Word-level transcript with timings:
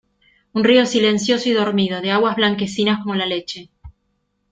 un 0.55 0.63
río 0.63 0.87
silencioso 0.87 1.47
y 1.47 1.51
dormido, 1.51 2.01
de 2.01 2.09
aguas 2.09 2.35
blanquecinas 2.35 3.03
como 3.03 3.13
la 3.13 3.27
leche 3.27 3.69